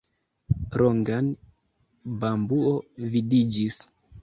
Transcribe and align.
Longan 0.81 1.27
bambuo 2.25 2.73
vidiĝis. 3.15 3.81